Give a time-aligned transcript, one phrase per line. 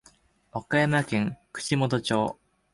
[0.49, 2.39] 和歌山県串本町